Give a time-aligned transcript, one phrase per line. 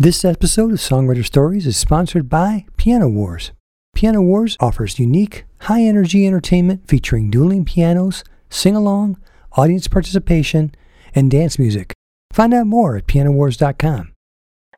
[0.00, 3.50] This episode of Songwriter Stories is sponsored by Piano Wars.
[3.96, 9.18] Piano Wars offers unique, high energy entertainment featuring dueling pianos, sing along,
[9.56, 10.72] audience participation,
[11.16, 11.94] and dance music.
[12.32, 14.12] Find out more at pianowars.com.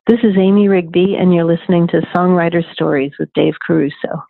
[0.07, 4.23] This is Amy Rigby, and you're listening to Songwriter Stories with Dave Caruso.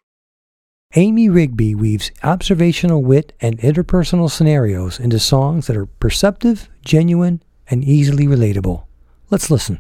[0.95, 7.81] Amy Rigby weaves observational wit and interpersonal scenarios into songs that are perceptive, genuine, and
[7.81, 8.83] easily relatable.
[9.29, 9.79] Let's listen.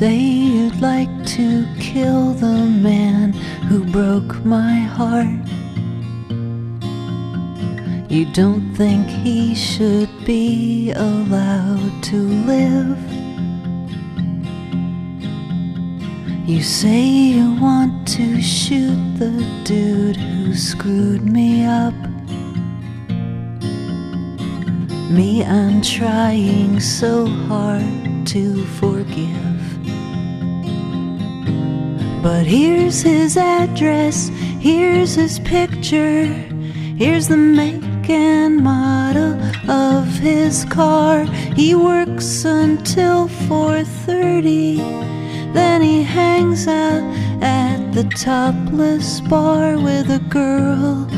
[0.00, 3.34] Say you'd like to kill the man
[3.68, 5.26] who broke my heart.
[8.10, 12.98] You don't think he should be allowed to live.
[16.48, 17.04] You say
[17.36, 21.92] you want to shoot the dude who screwed me up.
[25.10, 29.09] Me, I'm trying so hard to forgive.
[32.22, 34.28] But here's his address,
[34.60, 36.26] here's his picture,
[36.96, 39.40] here's the make and model
[39.70, 41.24] of his car.
[41.56, 44.76] He works until 4:30,
[45.54, 47.02] then he hangs out
[47.42, 51.08] at the topless bar with a girl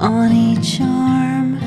[0.00, 1.60] on each arm.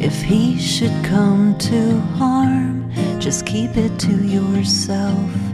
[0.00, 5.45] If he should come to harm, just keep it to yourself.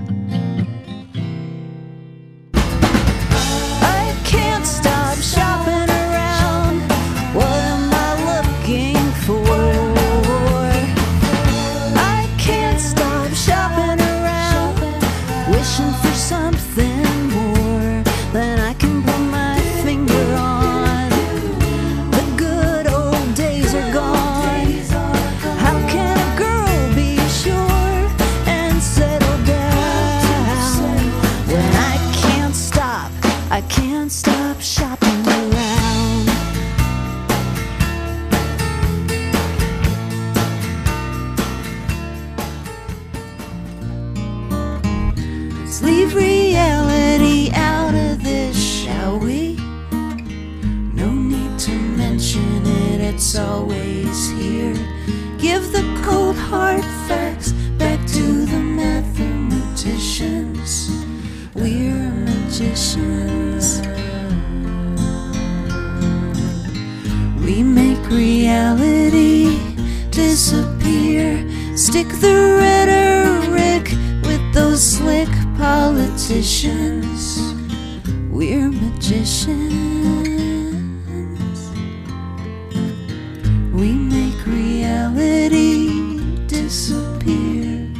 [71.92, 73.84] Stick the rhetoric
[74.22, 77.52] with those slick politicians.
[78.30, 79.60] We're magicians.
[83.74, 87.92] We make reality disappear.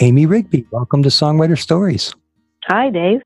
[0.00, 2.12] Amy Rigby, welcome to Songwriter Stories.
[2.64, 3.22] Hi, Dave.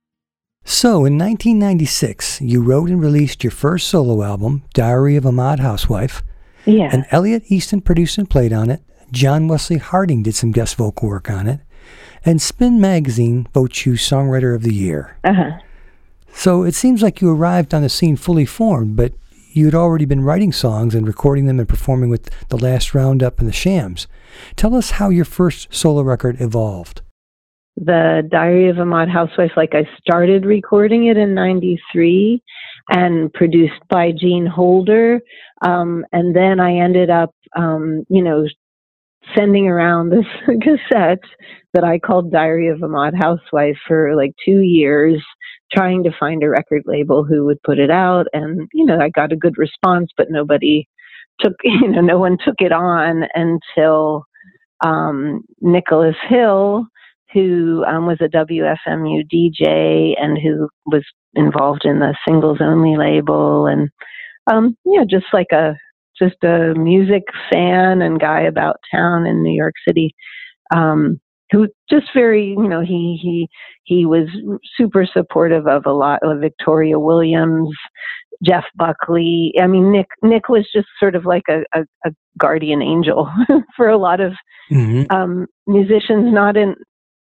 [0.65, 5.59] So, in 1996, you wrote and released your first solo album, Diary of a Mod
[5.61, 6.23] Housewife,
[6.65, 6.89] Yeah.
[6.93, 8.81] and Elliot Easton produced and played on it.
[9.11, 11.61] John Wesley Harding did some guest vocal work on it,
[12.25, 15.17] and Spin Magazine votes you Songwriter of the Year.
[15.25, 15.51] Uh huh.
[16.33, 19.13] So it seems like you arrived on the scene fully formed, but
[19.53, 23.49] you'd already been writing songs and recording them and performing with the last Roundup and
[23.49, 24.07] the Shams.
[24.57, 27.03] Tell us how your first solo record evolved.
[27.77, 32.43] The Diary of a Mod Housewife, like I started recording it in 93
[32.91, 35.21] and produced by Gene Holder.
[35.63, 38.47] Um, and then I ended up, um, you know,
[39.37, 40.27] sending around this
[40.63, 41.23] cassette
[41.75, 45.23] that I called Diary of a Mod Housewife for like two years,
[45.73, 48.27] trying to find a record label who would put it out.
[48.33, 50.87] And, you know, I got a good response, but nobody
[51.41, 54.27] took, you know, no one took it on until
[54.85, 56.87] um, Nicholas Hill,
[57.33, 63.67] who um, was a WFMU DJ and who was involved in the singles only label
[63.67, 63.89] and
[64.51, 65.75] um, yeah, just like a
[66.19, 70.15] just a music fan and guy about town in New York City.
[70.75, 71.21] Um,
[71.51, 73.49] who just very, you know, he he
[73.85, 74.27] he was
[74.77, 77.69] super supportive of a lot of Victoria Williams,
[78.43, 79.53] Jeff Buckley.
[79.61, 83.31] I mean, Nick Nick was just sort of like a, a, a guardian angel
[83.77, 84.33] for a lot of
[84.73, 85.15] mm-hmm.
[85.15, 86.75] um, musicians, not in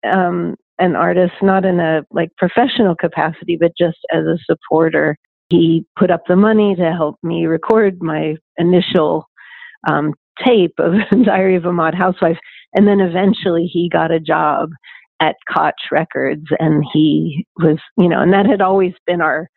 [0.05, 5.17] um, an artist, not in a like professional capacity, but just as a supporter.
[5.51, 9.27] He put up the money to help me record my initial
[9.89, 10.15] um,
[10.45, 10.95] tape of
[11.25, 12.39] Diary of a Mod Housewife,
[12.75, 14.71] and then eventually he got a job
[15.21, 19.49] at Koch Records, and he was, you know, and that had always been our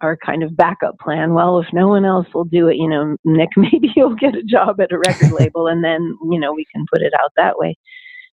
[0.00, 1.32] our kind of backup plan.
[1.32, 4.42] Well, if no one else will do it, you know, Nick, maybe you'll get a
[4.42, 7.58] job at a record label, and then you know we can put it out that
[7.58, 7.76] way.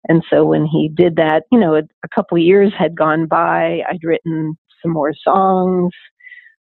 [0.08, 3.26] And so when he did that, you know, a, a couple of years had gone
[3.26, 3.80] by.
[3.88, 5.92] I'd written some more songs,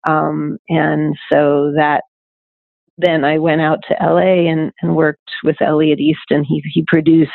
[0.08, 2.04] um, and so that
[2.98, 6.44] then I went out to LA and, and worked with Elliot Easton.
[6.44, 7.32] He he produced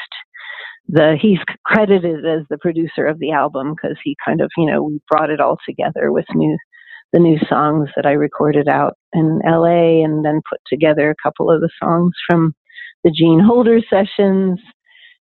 [0.89, 4.83] the he's credited as the producer of the album because he kind of you know
[4.83, 6.57] we brought it all together with new
[7.15, 11.51] the new songs that I recorded out in LA and then put together a couple
[11.51, 12.55] of the songs from
[13.05, 14.59] the Gene Holder sessions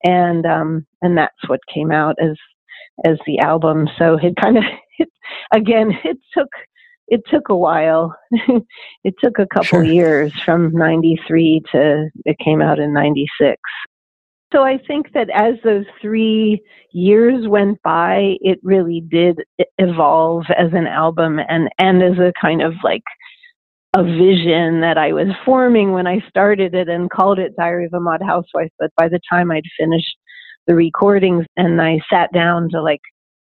[0.03, 2.38] and um and that's what came out as
[3.06, 3.88] as the album.
[3.98, 4.63] So it kind of
[4.98, 5.09] it,
[5.53, 6.50] again it took
[7.07, 8.15] it took a while.
[9.03, 9.83] It took a couple sure.
[9.83, 13.59] years from 93 to it came out in 96
[14.51, 16.62] so I think that as those three
[16.92, 19.39] years went by, it really did
[19.77, 23.03] evolve as an album and, and as a kind of like
[23.94, 27.94] a vision that I was forming when I started it and called it Diary of
[27.94, 28.72] a Mod Housewife.
[28.80, 30.16] But by the time I'd finished
[30.68, 33.02] the recordings and I sat down to like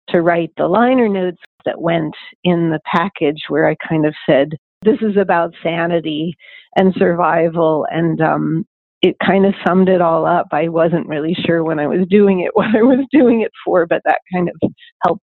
[0.09, 4.51] to write the liner notes that went in the package where I kind of said,
[4.83, 6.37] this is about sanity
[6.77, 8.67] and survival and um,
[9.03, 10.49] it kind of summed it all up.
[10.51, 13.87] I wasn't really sure when I was doing it what I was doing it for,
[13.87, 14.71] but that kind of
[15.05, 15.23] helped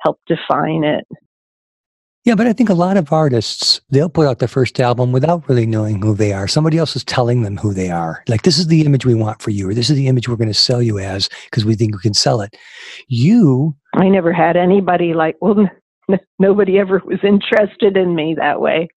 [0.00, 1.06] helped define it.
[2.26, 5.48] Yeah, but I think a lot of artists, they'll put out their first album without
[5.48, 6.46] really knowing who they are.
[6.46, 8.22] Somebody else is telling them who they are.
[8.28, 10.36] Like, this is the image we want for you, or this is the image we're
[10.36, 12.54] going to sell you as because we think we can sell it.
[13.08, 13.74] You.
[13.94, 15.66] I never had anybody like, well,
[16.10, 18.88] n- nobody ever was interested in me that way.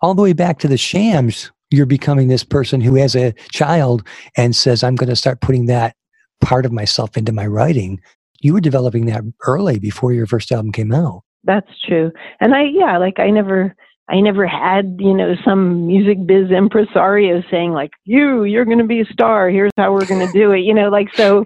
[0.00, 4.06] All the way back to the shams, you're becoming this person who has a child
[4.36, 5.96] and says, I'm going to start putting that
[6.40, 8.00] part of myself into my writing.
[8.40, 11.24] You were developing that early before your first album came out.
[11.44, 12.12] That's true.
[12.40, 13.74] And I, yeah, like I never,
[14.08, 18.84] I never had, you know, some music biz impresario saying like, you, you're going to
[18.84, 19.50] be a star.
[19.50, 20.60] Here's how we're going to do it.
[20.60, 21.44] You know, like, so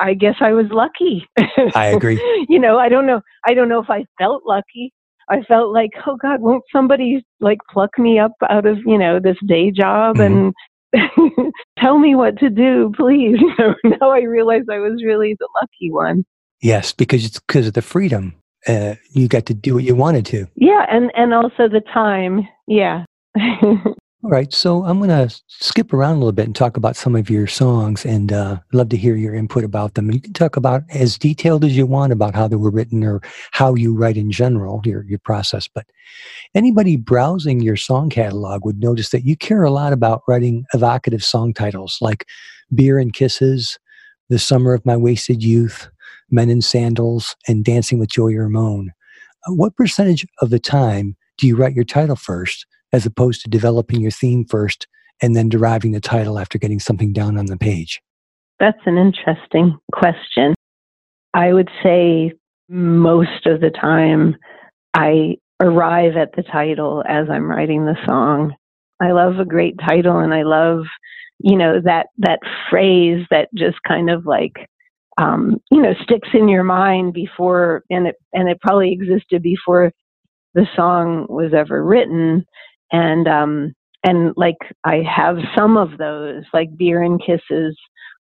[0.00, 1.26] I guess I was lucky.
[1.74, 2.20] I agree.
[2.48, 3.20] you know, I don't know.
[3.46, 4.92] I don't know if I felt lucky,
[5.28, 9.20] I felt like, oh God, won't somebody like pluck me up out of, you know,
[9.20, 10.50] this day job mm-hmm.
[10.94, 13.38] and tell me what to do, please.
[13.40, 16.24] You know, now I realize I was really the lucky one.
[16.60, 18.34] Yes, because it's because of the freedom.
[18.66, 20.46] Uh, you got to do what you wanted to.
[20.54, 22.46] Yeah, and and also the time.
[22.66, 23.04] Yeah.
[24.24, 27.16] All right, so I'm going to skip around a little bit and talk about some
[27.16, 30.12] of your songs, and uh, love to hear your input about them.
[30.12, 33.20] You can talk about as detailed as you want about how they were written or
[33.50, 35.66] how you write in general, your your process.
[35.66, 35.86] But
[36.54, 41.24] anybody browsing your song catalog would notice that you care a lot about writing evocative
[41.24, 42.24] song titles like
[42.72, 43.76] "Beer and Kisses,"
[44.28, 45.90] "The Summer of My Wasted Youth,"
[46.32, 48.90] "Men in Sandals," and "Dancing with Joey Ramone."
[49.46, 52.66] Uh, what percentage of the time do you write your title first?
[52.92, 54.86] as opposed to developing your theme first
[55.22, 58.00] and then deriving the title after getting something down on the page?
[58.60, 60.54] That's an interesting question.
[61.34, 62.32] I would say
[62.68, 64.36] most of the time
[64.94, 68.54] I arrive at the title as I'm writing the song.
[69.00, 70.84] I love a great title and I love,
[71.38, 74.68] you know, that that phrase that just kind of like
[75.18, 79.92] um, you know, sticks in your mind before and it and it probably existed before
[80.54, 82.44] the song was ever written.
[82.92, 87.76] And um and like I have some of those, like Beer and Kisses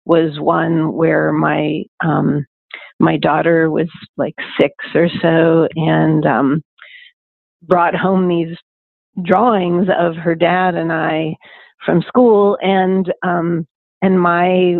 [0.05, 2.47] was one where my um
[3.01, 6.63] my daughter was like six or so and um
[7.63, 8.57] brought home these
[9.25, 11.37] drawings of her dad and I
[11.85, 12.59] from school.
[12.63, 13.67] And um
[14.03, 14.77] and my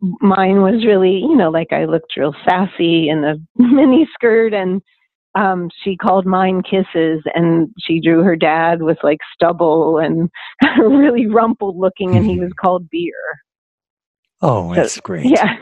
[0.00, 4.82] mine was really you know like I looked real sassy in a mini skirt and
[5.36, 10.30] um, she called mine kisses and she drew her dad with like stubble and
[10.78, 13.12] really rumpled looking and he was called beer.
[14.40, 15.26] Oh, that's so, great.
[15.26, 15.56] Yeah.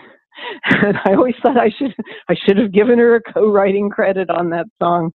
[0.64, 1.94] and I always thought I should
[2.28, 5.12] I should have given her a co-writing credit on that song.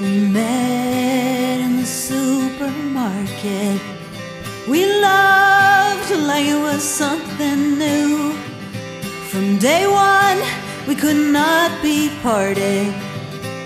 [0.00, 3.97] We met in the supermarket.
[4.68, 8.34] We loved like it was something new.
[9.30, 10.40] From day one,
[10.86, 12.92] we could not be parted.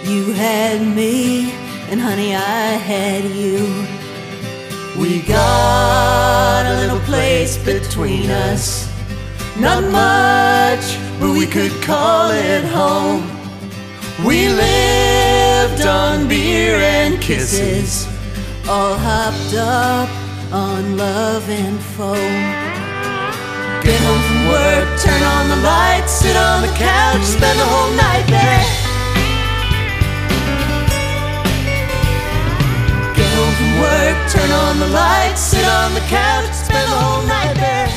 [0.04, 1.50] You had me,
[1.90, 3.66] and honey, I had you.
[4.96, 8.88] We got a little place between us.
[9.58, 10.84] Not much,
[11.18, 13.28] but we could call it home.
[14.24, 18.06] We lived on beer and kisses,
[18.68, 20.21] all hopped up
[20.54, 22.14] and foam.
[23.82, 27.92] Get home from work, turn on the lights, sit on the couch, spend the whole
[27.96, 28.64] night there.
[33.16, 37.26] Get home from work, turn on the lights, sit on the couch, spend the whole
[37.26, 37.88] night there.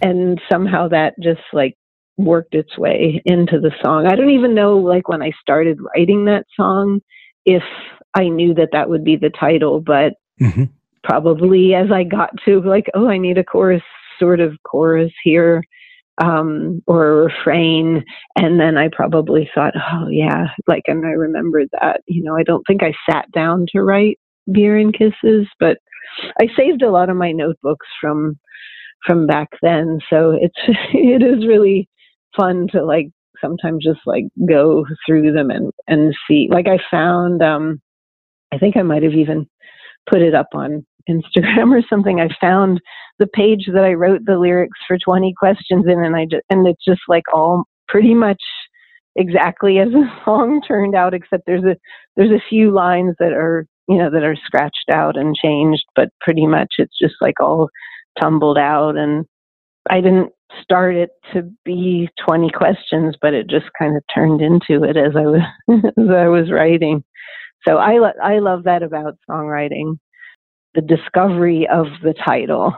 [0.00, 1.76] and somehow that just like
[2.16, 4.06] worked its way into the song.
[4.06, 7.00] I don't even know like when I started writing that song
[7.44, 7.62] if
[8.14, 10.64] I knew that that would be the title, but hmm
[11.04, 13.82] probably as I got to like, oh, I need a chorus,
[14.18, 15.62] sort of chorus here,
[16.22, 18.04] um, or a refrain,
[18.36, 22.02] and then I probably thought, oh yeah, like, and I remembered that.
[22.06, 24.18] You know, I don't think I sat down to write
[24.50, 25.78] "Beer and Kisses," but
[26.40, 28.38] I saved a lot of my notebooks from
[29.06, 30.58] from back then, so it's
[30.92, 31.88] it is really
[32.36, 33.08] fun to like
[33.40, 36.48] sometimes just like go through them and and see.
[36.50, 37.80] Like I found, um,
[38.52, 39.46] I think I might have even
[40.08, 42.20] put it up on Instagram or something.
[42.20, 42.80] I found
[43.18, 46.66] the page that I wrote the lyrics for 20 questions in, and I just, and
[46.66, 48.42] it's just like all pretty much
[49.16, 51.76] exactly as the song turned out, except there's a
[52.16, 56.08] there's a few lines that are you know that are scratched out and changed, but
[56.20, 57.68] pretty much it's just like all
[58.20, 58.96] tumbled out.
[58.96, 59.26] And
[59.90, 60.30] I didn't
[60.62, 65.14] start it to be 20 questions, but it just kind of turned into it as
[65.16, 67.04] I was as I was writing.
[67.66, 69.98] So I lo- I love that about songwriting,
[70.74, 72.74] the discovery of the title.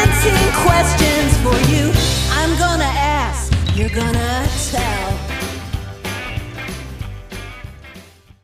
[0.00, 0.32] 17
[0.64, 1.92] questions for you.
[2.30, 5.18] I'm gonna ask, you're gonna tell.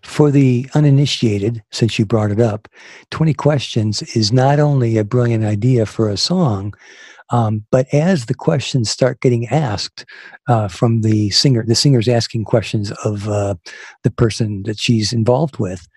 [0.02, 2.68] For the uninitiated, since you brought it up,
[3.10, 6.74] 20 questions is not only a brilliant idea for a song,
[7.30, 10.04] um, but as the questions start getting asked
[10.48, 13.54] uh, from the singer, the singer's asking questions of uh,
[14.02, 15.88] the person that she's involved with,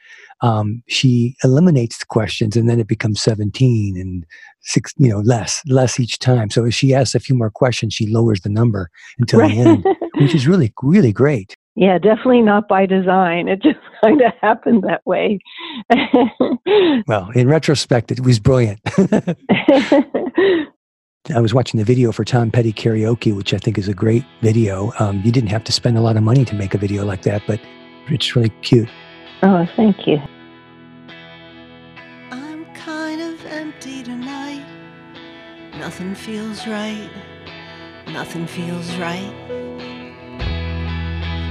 [0.41, 4.25] um, she eliminates the questions and then it becomes 17 and
[4.61, 6.49] six, you know, less, less each time.
[6.49, 9.85] So as she asks a few more questions, she lowers the number until the end,
[10.19, 11.55] which is really, really great.
[11.75, 13.47] Yeah, definitely not by design.
[13.47, 15.39] It just kind of happened that way.
[17.07, 18.79] Well, in retrospect, it was brilliant.
[21.35, 24.23] I was watching the video for Tom Petty karaoke, which I think is a great
[24.41, 24.91] video.
[24.99, 27.23] Um, you didn't have to spend a lot of money to make a video like
[27.23, 27.59] that, but
[28.07, 28.89] it's really cute.
[29.43, 30.19] oh, thank you.
[35.79, 37.09] Nothing feels right.
[38.07, 39.33] Nothing feels right.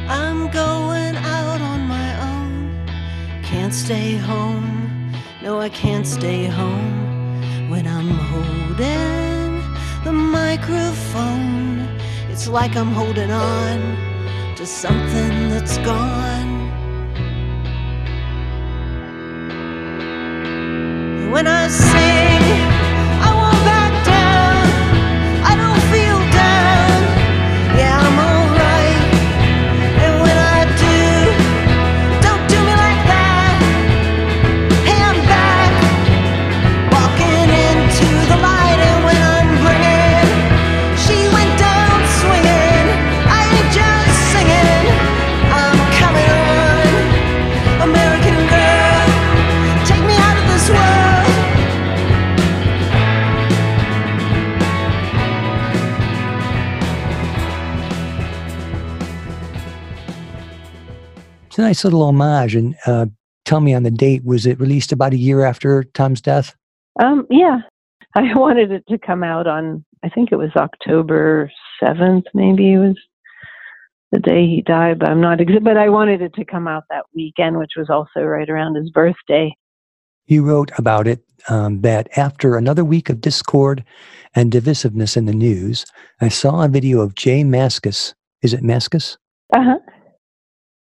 [0.07, 3.43] I'm going out on my own.
[3.43, 5.13] Can't stay home.
[5.43, 9.63] No, I can't stay home when I'm holding
[10.05, 11.89] the microphone.
[12.31, 13.79] It's like I'm holding on
[14.57, 16.69] to something that's gone.
[21.33, 22.38] When I sing,
[61.69, 62.55] nice little homage.
[62.55, 63.07] And uh,
[63.45, 66.55] tell me on the date, was it released about a year after Tom's death?
[67.01, 67.59] Um, yeah,
[68.17, 71.51] I wanted it to come out on, I think it was October
[71.83, 72.97] 7th, maybe it was
[74.13, 76.85] the day he died, but I'm not, ex- but I wanted it to come out
[76.89, 79.55] that weekend, which was also right around his birthday.
[80.25, 83.85] He wrote about it um, that after another week of discord
[84.35, 85.85] and divisiveness in the news,
[86.23, 88.15] I saw a video of J Mascis.
[88.41, 89.19] Is it Mascis?
[89.55, 89.79] Uh huh.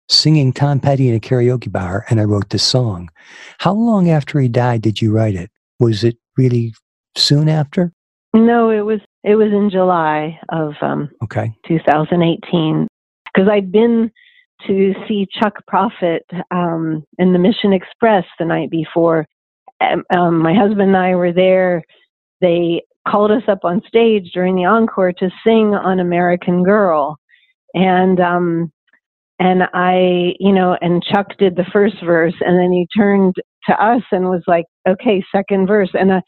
[0.09, 3.09] Singing Tom Petty in a karaoke bar, and I wrote this song.
[3.59, 5.51] How long after he died did you write it?
[5.79, 6.73] Was it really
[7.15, 7.91] soon after?
[8.33, 11.53] No, it was it was in July of um, Okay.
[11.67, 12.87] 2018
[13.25, 14.11] because I'd been
[14.65, 19.25] to see Chuck Prophet um, in the Mission Express the night before.
[19.81, 21.83] Um, um, my husband and I were there.
[22.41, 27.17] They called us up on stage during the encore to sing on American Girl,
[27.73, 28.71] and um,
[29.39, 33.35] and I, you know, and Chuck did the first verse, and then he turned
[33.69, 36.13] to us and was like, "Okay, second verse," and.
[36.13, 36.21] I,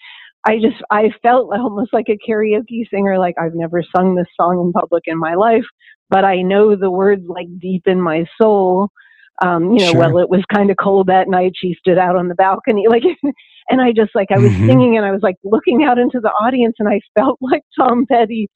[0.45, 4.59] I just I felt almost like a karaoke singer like I've never sung this song
[4.65, 5.65] in public in my life
[6.09, 8.89] but I know the words like deep in my soul
[9.43, 9.93] um you know Sure.
[9.93, 13.03] well it was kind of cold that night she stood out on the balcony like
[13.69, 14.67] and I just like I was Mhm.
[14.67, 18.05] singing and I was like looking out into the audience and I felt like Tom
[18.11, 18.49] Petty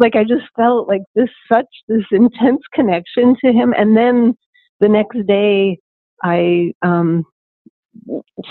[0.00, 4.34] like I just felt like this such this intense connection to him and then
[4.80, 5.78] the next day
[6.22, 7.24] I um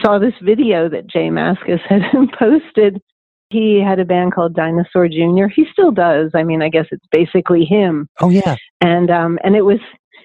[0.02, 2.02] saw this video that J Mascis had
[2.38, 3.02] posted.
[3.50, 5.48] He had a band called Dinosaur Jr.
[5.54, 6.32] He still does.
[6.36, 8.08] I mean, I guess it's basically him.
[8.22, 8.56] Oh, yeah.
[8.82, 9.80] And um and it was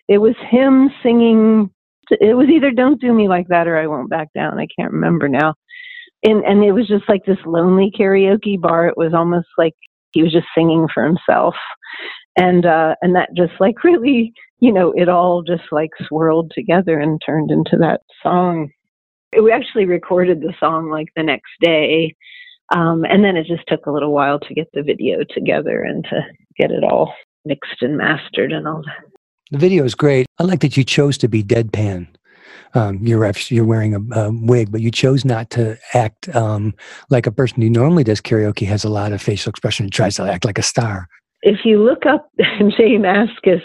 [0.09, 1.71] it was him singing
[2.11, 4.59] it was either Don't Do Me Like That or I Won't Back Down.
[4.59, 5.54] I can't remember now.
[6.23, 8.87] And and it was just like this lonely karaoke bar.
[8.88, 9.75] It was almost like
[10.14, 11.54] he was just singing for himself.
[12.36, 16.98] And uh and that just like really, you know, it all just like swirled together
[16.98, 18.70] and turned into that song
[19.42, 22.14] we actually recorded the song like the next day
[22.74, 26.04] um, and then it just took a little while to get the video together and
[26.04, 26.22] to
[26.56, 27.12] get it all
[27.44, 29.10] mixed and mastered and all that
[29.50, 30.26] The video is great.
[30.38, 32.08] I like that you chose to be deadpan.
[32.75, 36.75] Um, you're you're wearing a, a wig, but you chose not to act um,
[37.08, 40.17] like a person who normally does karaoke has a lot of facial expression and tries
[40.17, 41.06] to act like a star.
[41.43, 43.63] if you look up jay mascis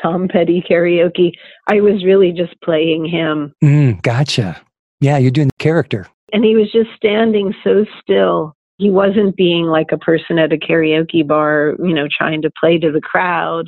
[0.00, 1.32] tom petty karaoke
[1.66, 4.60] i was really just playing him Mm, gotcha.
[5.00, 6.06] Yeah, you're doing the character.
[6.32, 10.56] and he was just standing so still he wasn't being like a person at a
[10.56, 13.66] karaoke bar you know trying to play to the crowd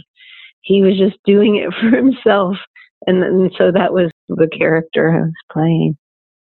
[0.63, 2.57] he was just doing it for himself
[3.07, 5.97] and, and so that was the character i was playing.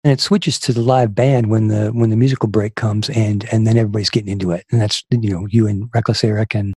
[0.05, 3.47] And it switches to the live band when the when the musical break comes, and
[3.53, 6.73] and then everybody's getting into it, and that's you know you and Reckless Eric and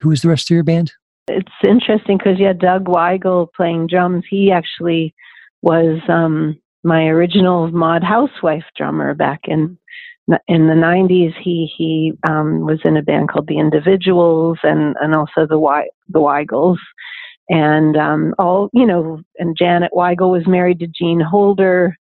[0.00, 0.92] who was the rest of your band?
[1.28, 5.14] it's interesting because yeah doug wygal playing drums he actually
[5.62, 9.76] was um my original mod housewife drummer back in
[10.48, 15.14] in the 90s he he um was in a band called the individuals and and
[15.14, 16.78] also the Wei- the wygals
[17.48, 21.96] and um all you know and janet wygal was married to gene holder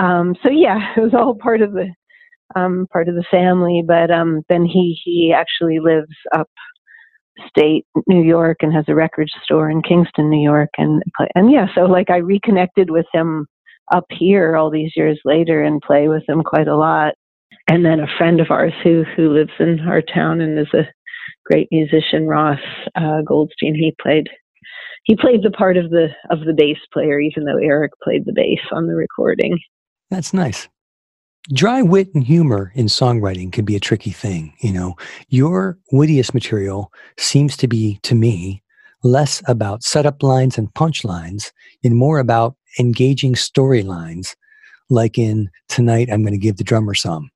[0.00, 1.92] um so yeah it was all part of the
[2.54, 6.48] um part of the family but um then he he actually lives up
[7.48, 11.02] state New York and has a record store in Kingston, New York, and
[11.34, 13.46] and yeah, so like I reconnected with him
[13.92, 17.14] up here all these years later and play with him quite a lot.
[17.68, 20.88] And then a friend of ours who who lives in our town and is a
[21.44, 22.60] great musician, Ross
[22.94, 23.74] uh, Goldstein.
[23.74, 24.28] He played
[25.06, 28.32] he played the part of the of the bass player, even though Eric played the
[28.32, 29.58] bass on the recording.
[30.10, 30.68] That's nice.
[31.52, 34.52] Dry wit and humor in songwriting can be a tricky thing.
[34.60, 34.96] You know,
[35.28, 38.64] your wittiest material seems to be, to me,
[39.04, 41.52] less about setup lines and punchlines
[41.84, 44.34] and more about engaging storylines,
[44.90, 47.30] like in Tonight, I'm going to give the drummer some.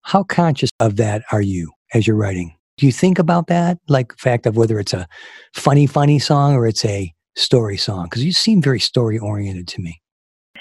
[0.00, 2.55] How conscious of that are you as you're writing?
[2.78, 5.06] Do you think about that, like the fact of whether it's a
[5.54, 8.04] funny, funny song or it's a story song?
[8.04, 10.00] Because you seem very story oriented to me.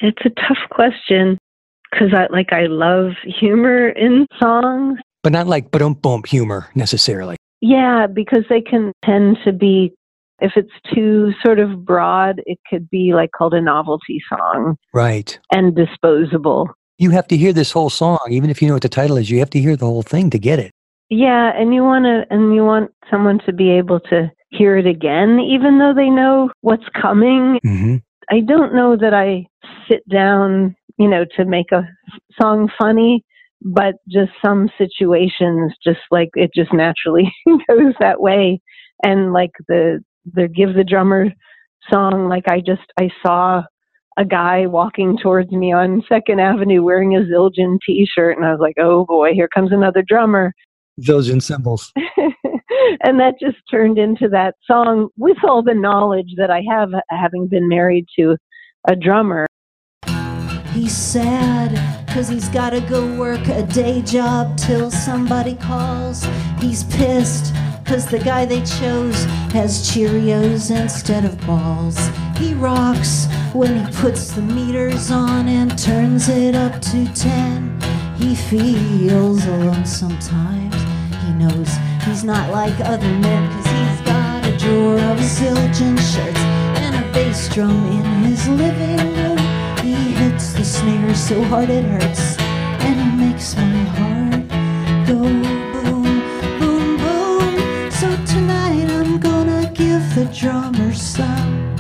[0.02, 1.38] It's a tough question
[1.92, 5.00] because I like I love humor in songs.
[5.24, 7.36] but not like boom boom humor necessarily.
[7.62, 9.92] Yeah, because they can tend to be,
[10.40, 15.38] if it's too sort of broad, it could be like called a novelty song Right.
[15.52, 16.70] and disposable.
[16.98, 19.30] You have to hear this whole song, even if you know what the title is.
[19.30, 20.72] You have to hear the whole thing to get it.
[21.10, 24.88] Yeah, and you want to, and you want someone to be able to hear it
[24.88, 27.60] again, even though they know what's coming.
[27.64, 27.96] hmm
[28.32, 29.46] I don't know that I
[29.88, 31.88] sit down, you know, to make a
[32.42, 33.24] song funny,
[33.62, 37.32] but just some situations, just like it just naturally
[37.70, 38.60] goes that way.
[39.04, 41.28] And like the, the give the drummer
[41.92, 43.64] song like I just I saw
[44.18, 48.62] a guy walking towards me on Second Avenue wearing a Zildjian T-shirt, and I was
[48.62, 50.54] like, "Oh boy, here comes another drummer."
[51.02, 51.92] Zildjian cymbals.
[53.04, 57.48] and that just turned into that song with all the knowledge that I have, having
[57.48, 58.38] been married to
[58.88, 59.46] a drummer.
[60.74, 66.26] He's sad cause he's gotta go work a day job till somebody calls.
[66.60, 67.54] He's pissed
[67.86, 72.10] cause the guy they chose has Cheerios instead of balls.
[72.38, 77.82] He rocks when he puts the meters on and turns it up to 10.
[78.18, 80.75] He feels alone sometimes.
[81.26, 81.70] He knows
[82.04, 86.44] he's not like other men cause he's got a drawer of Zildjian shirts
[86.84, 89.40] and a bass drum in his living room.
[89.82, 92.38] He hits the snare so hard it hurts,
[92.86, 94.48] and he makes my heart
[95.08, 96.22] go boom,
[96.60, 97.92] boom, boom.
[97.92, 101.76] So tonight I'm gonna give the drummer some.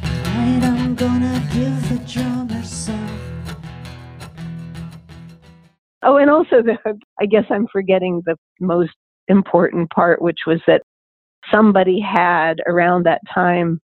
[0.00, 1.91] Tonight I'm gonna give
[6.02, 6.76] Oh, and also the
[7.20, 8.92] I guess I'm forgetting the most
[9.28, 10.82] important part, which was that
[11.52, 13.80] somebody had around that time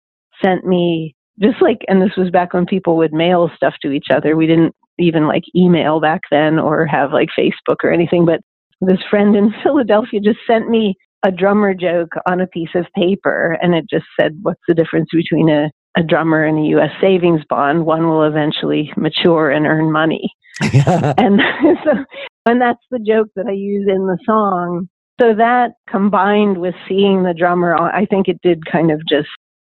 [0.43, 4.07] sent me just like, and this was back when people would mail stuff to each
[4.13, 4.37] other.
[4.37, 8.41] We didn't even like email back then or have like Facebook or anything, but
[8.81, 10.95] this friend in Philadelphia just sent me
[11.27, 15.09] a drummer joke on a piece of paper and it just said, What's the difference
[15.13, 16.91] between a, a drummer and a U.S.
[17.01, 17.87] savings bond?
[17.87, 20.31] One will eventually mature and earn money.
[20.61, 21.41] and
[21.85, 22.05] so,
[22.47, 24.89] and that's the joke that I use in the song.
[25.21, 29.29] So that combined with seeing the drummer, I think it did kind of just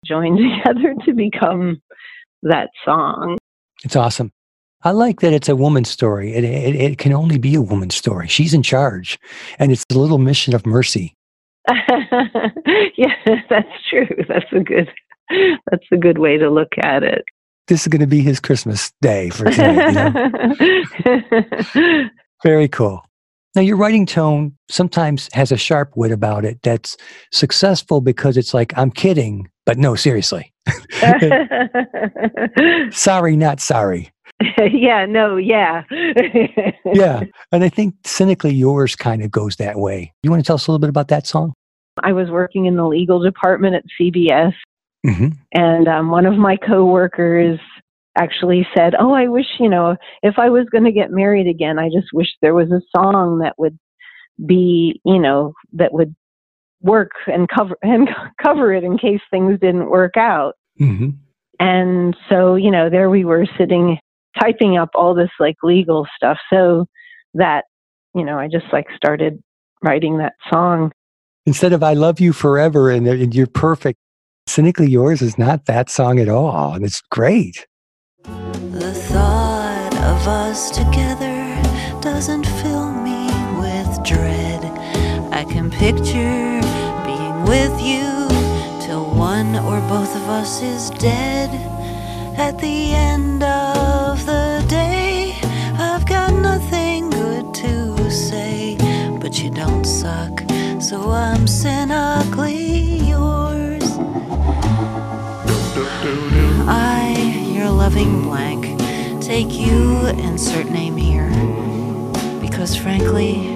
[0.05, 1.81] join together to become
[2.43, 3.37] that song.
[3.83, 4.31] It's awesome.
[4.83, 6.33] I like that it's a woman's story.
[6.33, 8.27] It, it, it can only be a woman's story.
[8.27, 9.19] She's in charge,
[9.57, 11.15] and it's a little mission of mercy.
[11.67, 13.15] yeah,
[13.49, 14.07] that's true.
[14.27, 14.89] That's a good.
[15.71, 17.25] That's a good way to look at it.
[17.67, 20.31] This is going to be his Christmas day for tonight.
[21.03, 22.09] You know?
[22.43, 23.03] Very cool.
[23.55, 26.97] Now, your writing tone sometimes has a sharp wit about it that's
[27.31, 30.53] successful because it's like, I'm kidding, but no, seriously.
[32.91, 34.11] sorry, not sorry.
[34.57, 35.83] yeah, no, yeah.
[36.93, 37.23] yeah.
[37.53, 40.13] And I think cynically yours kind of goes that way.
[40.21, 41.53] You want to tell us a little bit about that song?
[42.03, 44.53] I was working in the legal department at CBS,
[45.05, 45.27] mm-hmm.
[45.53, 47.59] and um, one of my coworkers
[48.17, 51.79] actually said, "Oh, I wish you know if I was going to get married again,
[51.79, 53.77] I just wish there was a song that would
[54.45, 56.15] be you know that would
[56.81, 58.09] work and cover and
[58.43, 61.09] cover it in case things didn't work out." Mm-hmm.
[61.59, 63.97] And so you know there we were sitting
[64.41, 66.85] typing up all this like legal stuff, so
[67.33, 67.65] that
[68.13, 69.41] you know I just like started
[69.83, 70.91] writing that song
[71.45, 73.99] instead of I love you forever and, and you're perfect.
[74.47, 76.73] Cynically Yours is not that song at all.
[76.73, 77.65] And it's great.
[78.23, 81.61] The thought of us together
[82.01, 83.25] doesn't fill me
[83.59, 84.63] with dread.
[85.33, 86.61] I can picture
[87.05, 88.27] being with you
[88.85, 91.49] till one or both of us is dead.
[92.37, 95.35] At the end of the day,
[95.77, 98.77] I've got nothing good to say,
[99.19, 100.45] but you don't suck
[100.85, 102.24] so I'm cynically
[107.85, 108.63] loving blank,
[109.21, 111.29] take you, insert name here.
[112.41, 113.47] Because frankly,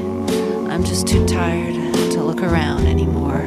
[0.69, 1.73] I'm just too tired
[2.11, 3.41] to look around anymore.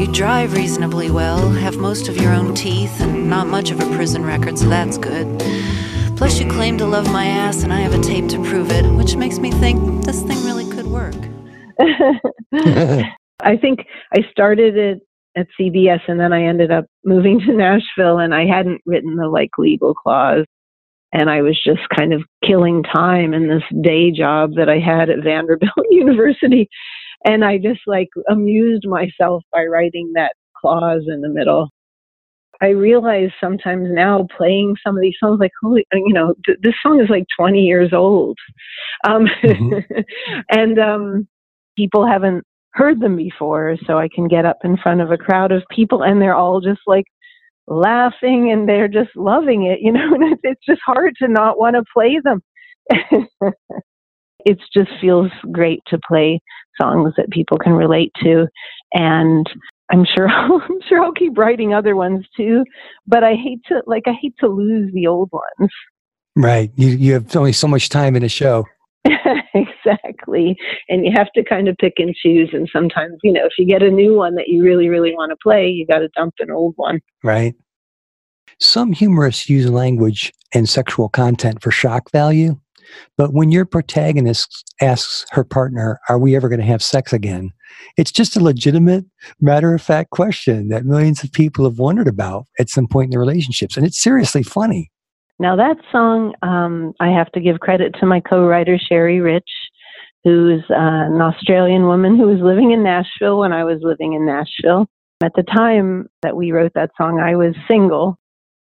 [0.00, 3.94] You drive reasonably well, have most of your own teeth, and not much of a
[3.94, 5.28] prison record, so that's good.
[6.16, 8.90] Plus, you claim to love my ass, and I have a tape to prove it,
[8.94, 11.14] which makes me think this thing really could work.
[13.42, 15.02] I think I started it
[15.36, 19.28] at CBS, and then I ended up moving to Nashville, and I hadn't written the
[19.28, 20.46] like legal clause,
[21.12, 25.10] and I was just kind of killing time in this day job that I had
[25.10, 26.68] at Vanderbilt University,
[27.24, 31.68] and I just like amused myself by writing that clause in the middle.
[32.60, 36.74] I realize sometimes now playing some of these songs, like, holy, you know, th- this
[36.80, 38.38] song is like 20 years old.
[39.04, 40.00] Um, mm-hmm.
[40.48, 41.28] and um,
[41.76, 43.76] people haven't heard them before.
[43.86, 46.60] So I can get up in front of a crowd of people and they're all
[46.60, 47.04] just like
[47.66, 51.76] laughing and they're just loving it, you know, and it's just hard to not want
[51.76, 52.42] to play them.
[54.44, 56.40] it just feels great to play
[56.80, 58.46] songs that people can relate to.
[58.92, 59.46] And
[59.90, 62.64] I'm sure I'll, I'm sure I'll keep writing other ones too,
[63.06, 65.70] but I hate to like I hate to lose the old ones.
[66.34, 66.72] Right.
[66.76, 68.64] You you have only so much time in a show.
[69.54, 70.56] exactly.
[70.88, 72.50] And you have to kind of pick and choose.
[72.52, 75.30] And sometimes, you know, if you get a new one that you really, really want
[75.30, 77.00] to play, you got to dump an old one.
[77.22, 77.54] Right.
[78.58, 82.58] Some humorists use language and sexual content for shock value.
[83.16, 87.52] But when your protagonist asks her partner, Are we ever going to have sex again?
[87.96, 89.06] It's just a legitimate,
[89.40, 93.10] matter of fact question that millions of people have wondered about at some point in
[93.10, 93.76] their relationships.
[93.76, 94.90] And it's seriously funny.
[95.38, 99.48] Now, that song, um, I have to give credit to my co writer, Sherry Rich,
[100.24, 100.74] who's uh,
[101.10, 104.86] an Australian woman who was living in Nashville when I was living in Nashville.
[105.22, 108.18] At the time that we wrote that song, I was single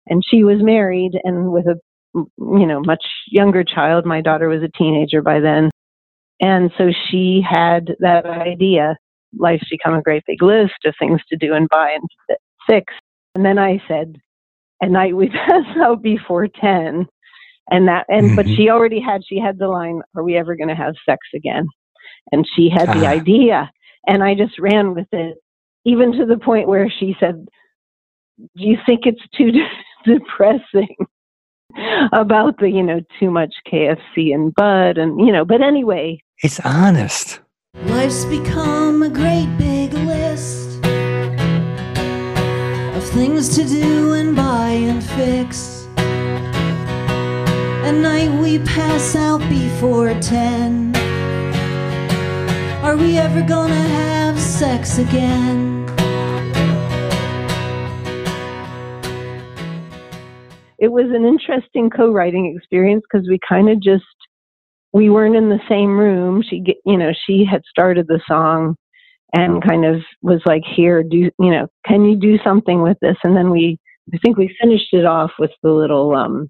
[0.08, 1.80] and she was married and with a
[2.16, 4.06] you know much younger child.
[4.06, 5.70] My daughter was a teenager by then.
[6.40, 8.98] And so she had that idea
[9.38, 12.94] life's become a great big list of things to do and buy and fix.
[13.36, 14.16] And then i said
[14.82, 17.08] at night we pass out before 10
[17.70, 18.36] and that and mm-hmm.
[18.36, 21.20] but she already had she had the line are we ever going to have sex
[21.36, 21.68] again?
[22.32, 23.12] And she had the ah.
[23.12, 23.72] idea.
[24.08, 25.38] And i just ran with it
[25.86, 27.46] even to the point where she said
[28.38, 29.52] do you think it's too
[30.06, 30.96] depressing
[32.14, 36.22] about the you know too much kfc and bud and you know but anyway.
[36.44, 37.40] It's honest.
[37.86, 40.67] Life's become a great big list.
[40.67, 40.67] of
[43.38, 45.88] things to do and buy and fix.
[47.86, 50.96] At night we pass out before 10
[52.84, 55.86] are we ever gonna have sex again?
[60.80, 64.06] It was an interesting co-writing experience because we kind of just
[64.94, 66.42] we weren't in the same room.
[66.42, 68.78] She, you know, she had started the song
[69.34, 71.68] and kind of was like, "Here, do you know?
[71.86, 73.80] Can you do something with this?" And then we,
[74.14, 76.50] I think we finished it off with the little, um,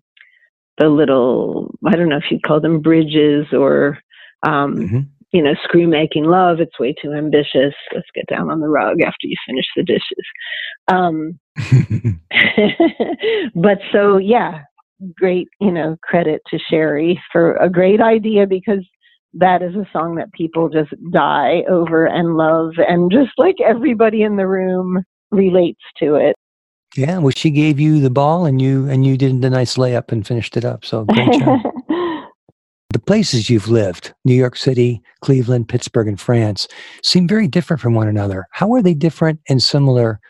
[0.77, 3.97] the little, I don't know if you'd call them bridges or,
[4.45, 4.99] um, mm-hmm
[5.33, 7.73] you know, screw making love, it's way too ambitious.
[7.93, 10.25] Let's get down on the rug after you finish the dishes.
[10.87, 11.39] Um,
[13.55, 14.61] but so, yeah,
[15.15, 18.85] great, you know, credit to Sherry for a great idea because
[19.33, 22.73] that is a song that people just die over and love.
[22.77, 26.35] And just like everybody in the room relates to it.
[26.95, 30.11] Yeah, well, she gave you the ball, and you and you did a nice layup
[30.11, 30.85] and finished it up.
[30.85, 31.59] So great job.
[32.93, 36.69] The places you've lived, New York City, Cleveland, Pittsburgh, and France,
[37.03, 38.47] seem very different from one another.
[38.51, 40.21] How are they different and similar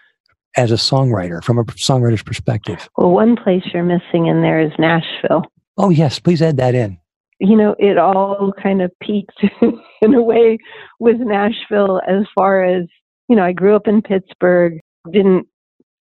[0.57, 2.89] as a songwriter, from a songwriter's perspective?
[2.97, 5.43] Well, one place you're missing in there is Nashville.
[5.77, 6.17] Oh, yes.
[6.19, 6.97] Please add that in.
[7.39, 9.43] You know, it all kind of peaked
[10.01, 10.57] in a way
[10.99, 12.85] with Nashville as far as,
[13.29, 14.79] you know, I grew up in Pittsburgh,
[15.11, 15.47] didn't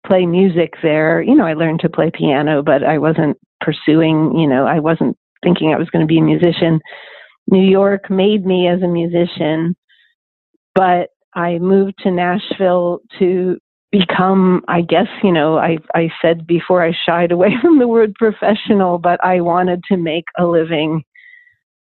[0.06, 1.22] play music there.
[1.22, 5.18] You know, I learned to play piano, but I wasn't pursuing, you know, I wasn't
[5.44, 6.80] thinking I was going to be a musician.
[7.50, 9.76] New York made me as a musician,
[10.76, 13.58] but I moved to Nashville to
[13.92, 18.14] become I guess, you know, I I said before I shied away from the word
[18.16, 21.04] professional, but I wanted to make a living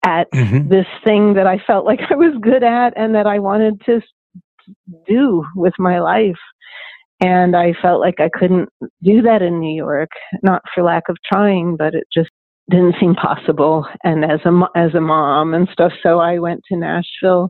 [0.05, 0.69] at mm-hmm.
[0.69, 4.01] this thing that I felt like I was good at and that I wanted to
[5.07, 6.39] do with my life.
[7.21, 8.69] And I felt like I couldn't
[9.03, 10.09] do that in New York,
[10.41, 12.29] not for lack of trying, but it just
[12.69, 16.77] didn't seem possible and as a as a mom and stuff so I went to
[16.77, 17.49] Nashville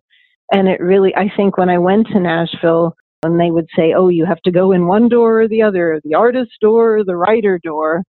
[0.51, 4.07] and it really I think when I went to Nashville and they would say oh
[4.07, 7.17] you have to go in one door or the other the artist door or the
[7.17, 8.03] writer door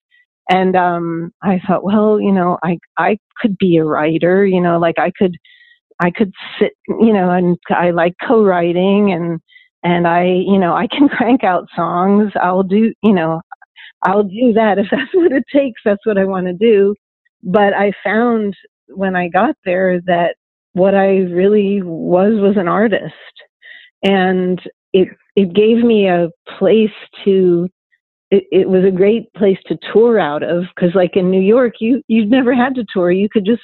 [0.51, 4.79] and um I thought well you know I I could be a writer you know
[4.79, 5.37] like I could
[6.03, 9.41] I could sit you know and I like co-writing and
[9.85, 13.41] and I you know I can crank out songs I'll do you know
[14.05, 15.83] I'll do that if that's what it takes.
[15.85, 16.97] That's what I want to do.
[17.45, 18.57] But I found
[18.89, 20.37] when I got there that
[20.75, 23.15] what I really was was an artist.
[24.05, 24.61] And
[24.93, 26.91] it it gave me a place
[27.25, 27.69] to
[28.31, 31.75] it, it was a great place to tour out of because like in New York
[31.81, 33.11] you you'd never had to tour.
[33.11, 33.63] You could just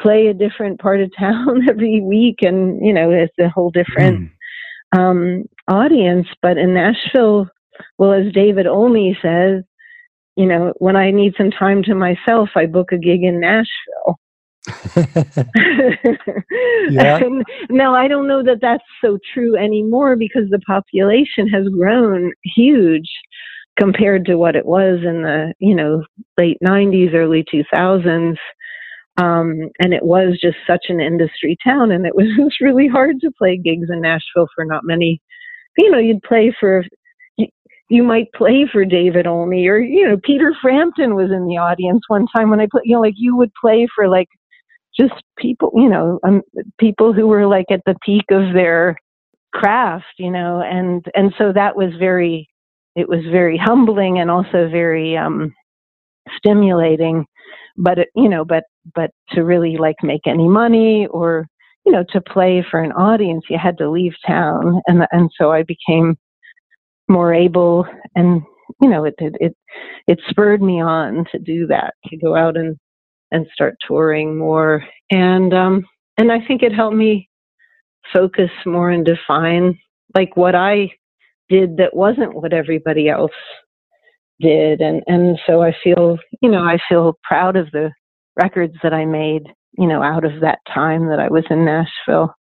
[0.00, 4.30] play a different part of town every week and you know it's a whole different
[4.94, 4.98] mm.
[4.98, 6.26] um audience.
[6.40, 7.48] But in Nashville
[7.98, 9.62] well, as David Olney says,
[10.36, 14.18] you know, when I need some time to myself, I book a gig in Nashville.
[16.90, 17.16] yeah.
[17.16, 22.32] and now I don't know that that's so true anymore because the population has grown
[22.44, 23.08] huge
[23.78, 26.02] compared to what it was in the you know
[26.38, 28.36] late 90s early 2000s
[29.18, 33.20] um, and it was just such an industry town and it was just really hard
[33.20, 35.20] to play gigs in nashville for not many
[35.78, 36.84] you know you'd play for
[37.88, 42.00] you might play for David Olney or you know Peter Frampton was in the audience
[42.08, 44.28] one time when I put you know like you would play for like
[44.98, 46.42] just people, you know, um,
[46.78, 48.96] people who were like at the peak of their
[49.52, 52.48] craft, you know, and and so that was very,
[52.96, 55.52] it was very humbling and also very um,
[56.36, 57.24] stimulating.
[57.76, 61.46] But you know, but but to really like make any money or
[61.86, 65.50] you know to play for an audience, you had to leave town, and and so
[65.52, 66.16] I became
[67.08, 68.42] more able and
[68.80, 69.56] you know it it it,
[70.06, 72.76] it spurred me on to do that to go out and
[73.30, 75.84] and start touring more and um
[76.18, 77.28] and I think it helped me
[78.12, 79.78] focus more and define
[80.14, 80.90] like what I
[81.52, 83.30] did that wasn't what everybody else
[84.40, 84.80] did.
[84.80, 87.90] And and so I feel you know I feel proud of the
[88.40, 89.42] records that I made
[89.78, 92.34] you know out of that time that I was in Nashville.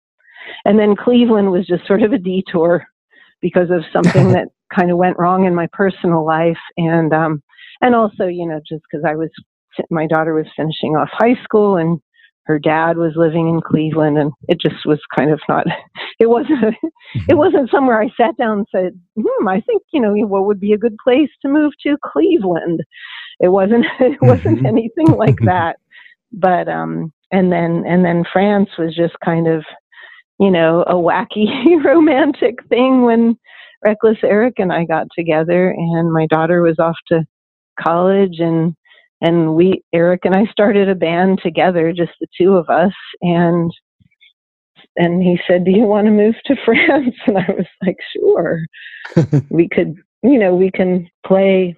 [0.64, 2.86] And then Cleveland was just sort of a detour
[3.42, 6.62] because of something that kind of went wrong in my personal life.
[6.76, 7.42] And um
[7.80, 9.30] and also you know just because I was
[9.90, 12.00] my daughter was finishing off high school and
[12.46, 15.66] her dad was living in Cleveland and it just was kind of not
[16.20, 16.74] it wasn't
[17.28, 20.60] it wasn't somewhere I sat down and said hmm I think you know what would
[20.60, 21.96] be a good place to move to?
[22.04, 22.80] Cleveland.
[23.40, 24.66] It wasn't it wasn't mm-hmm.
[24.66, 25.76] anything like that.
[26.32, 29.64] But um and then and then France was just kind of
[30.40, 31.46] you know a wacky
[31.84, 33.38] romantic thing when
[33.84, 37.24] reckless eric and i got together and my daughter was off to
[37.78, 38.74] college and
[39.20, 43.70] and we Eric and I started a band together, just the two of us, and
[44.96, 48.60] and he said, "Do you want to move to France?" And I was like, "Sure."
[49.50, 51.76] we could, you know, we can play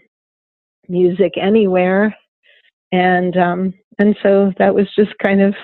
[0.88, 2.16] music anywhere,
[2.92, 5.55] and um, and so that was just kind of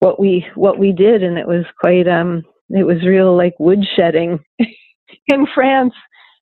[0.00, 4.38] what we what we did, and it was quite um, it was real like woodshedding
[5.28, 5.94] in France,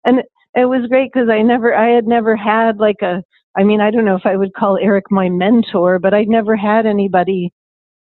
[0.04, 0.22] and
[0.54, 3.22] it was great because I never I had never had like a
[3.56, 6.56] I mean, I don't know if I would call Eric my mentor, but I'd never
[6.56, 7.52] had anybody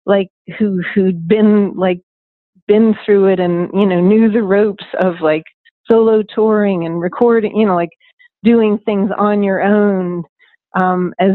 [0.06, 2.00] like who who'd been like
[2.66, 5.44] been through it and you know knew the ropes of like
[5.90, 7.90] solo touring and recording, you know, like
[8.44, 10.22] doing things on your own
[10.78, 11.32] um, as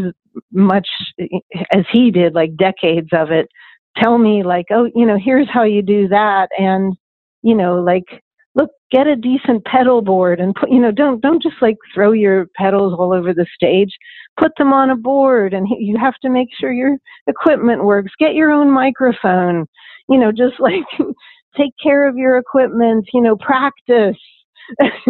[0.51, 0.87] much
[1.73, 3.47] as he did, like decades of it.
[3.97, 6.95] Tell me like, oh, you know, here's how you do that, and
[7.43, 8.22] you know, like
[8.55, 12.11] look get a decent pedal board and put you know don't don't just like throw
[12.11, 13.91] your pedals all over the stage.
[14.39, 18.11] Put them on a board and you have to make sure your equipment works.
[18.19, 19.65] Get your own microphone.
[20.09, 20.83] You know just like
[21.57, 24.17] take care of your equipment you know practice.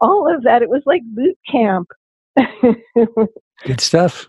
[0.00, 0.62] All of that.
[0.62, 1.88] It was like boot camp.
[3.64, 4.28] Good stuff.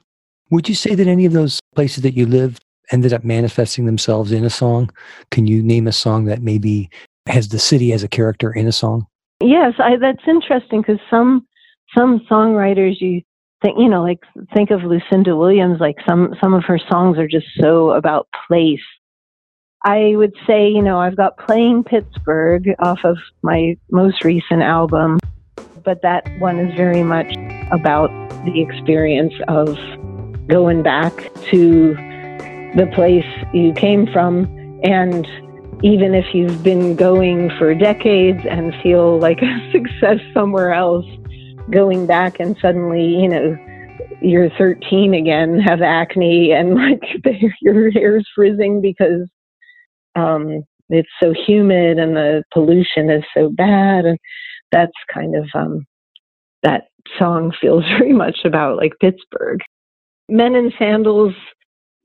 [0.51, 4.31] Would you say that any of those places that you lived ended up manifesting themselves
[4.31, 4.91] in a song?
[5.31, 6.89] Can you name a song that maybe
[7.27, 9.07] has the city as a character in a song?
[9.41, 11.45] Yes, I, that's interesting because some
[11.95, 13.21] some songwriters you
[13.61, 14.19] think you know like
[14.53, 18.79] think of Lucinda Williams like some some of her songs are just so about place.
[19.83, 25.19] I would say you know I've got playing Pittsburgh off of my most recent album,
[25.83, 27.35] but that one is very much
[27.71, 28.09] about
[28.45, 29.75] the experience of
[30.47, 31.13] going back
[31.51, 31.95] to
[32.75, 34.45] the place you came from
[34.83, 35.25] and
[35.83, 41.05] even if you've been going for decades and feel like a success somewhere else,
[41.71, 43.57] going back and suddenly, you know,
[44.21, 47.01] you're 13 again, have acne, and like
[47.61, 49.29] your hair's frizzing because
[50.15, 54.05] um, it's so humid and the pollution is so bad.
[54.05, 54.17] And
[54.71, 55.85] that's kind of um,
[56.63, 56.85] that
[57.19, 59.59] song feels very much about like Pittsburgh.
[60.27, 61.35] Men in Sandals,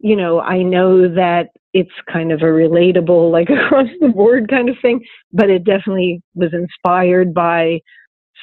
[0.01, 4.69] you know, I know that it's kind of a relatable, like across the board kind
[4.69, 7.81] of thing, but it definitely was inspired by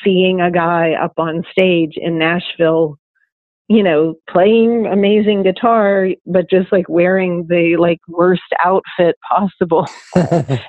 [0.03, 2.97] seeing a guy up on stage in Nashville,
[3.67, 9.87] you know, playing amazing guitar, but just like wearing the like worst outfit possible.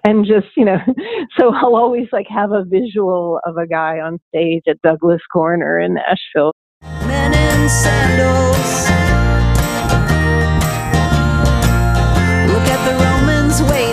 [0.05, 0.79] and just, you know,
[1.39, 5.79] so I'll always like have a visual of a guy on stage at Douglas Corner
[5.79, 6.53] in Nashville.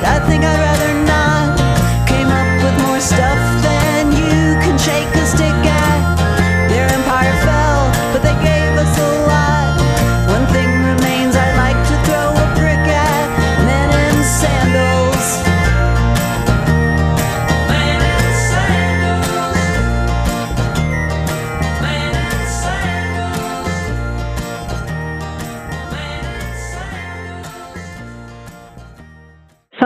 [0.02, 0.74] Men in sandals.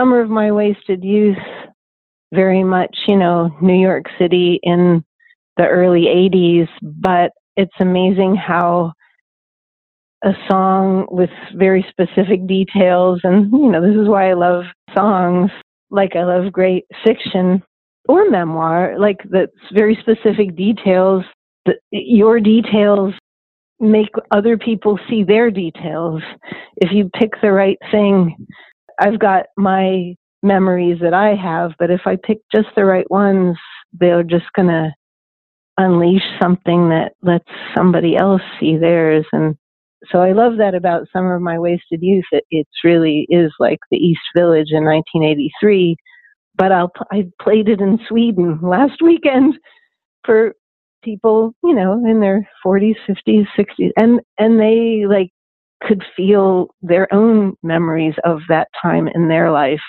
[0.00, 1.36] Summer of my wasted youth
[2.32, 5.04] very much, you know, New York City in
[5.58, 8.92] the early 80s, but it's amazing how
[10.24, 13.20] a song with very specific details.
[13.24, 14.64] And, you know, this is why I love
[14.96, 15.50] songs.
[15.90, 17.62] Like I love great fiction
[18.08, 21.24] or memoir, like that's very specific details.
[21.66, 23.12] The, your details
[23.80, 26.22] make other people see their details.
[26.76, 28.46] If you pick the right thing,
[29.00, 33.56] I've got my memories that I have, but if I pick just the right ones,
[33.92, 34.92] they're just going to
[35.78, 39.26] unleash something that lets somebody else see theirs.
[39.32, 39.56] And
[40.10, 42.24] so I love that about some of My Wasted Youth.
[42.32, 45.96] It it's really is like the East Village in 1983.
[46.56, 49.54] But I'll, I played it in Sweden last weekend
[50.24, 50.54] for
[51.02, 55.30] people, you know, in their 40s, 50s, 60s, and and they like
[55.82, 59.80] could feel their own memories of that time in their life.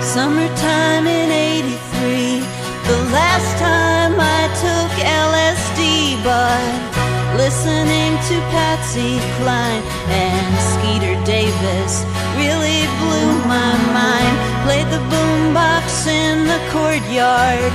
[0.00, 2.40] Summertime in 83,
[2.88, 12.04] the last time I took LSD, but listening to Patsy Cline and Skeeter Davis
[12.36, 14.41] really blew my mind.
[14.64, 17.72] Played the boombox in the courtyard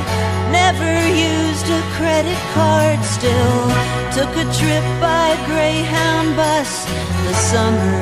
[0.51, 3.67] Never used a credit card, still
[4.15, 6.85] took a trip by Greyhound bus.
[7.27, 7.99] The summer